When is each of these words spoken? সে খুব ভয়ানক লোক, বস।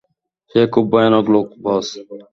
সে 0.51 0.61
খুব 0.73 0.85
ভয়ানক 0.93 1.25
লোক, 1.33 1.47
বস। 1.63 1.87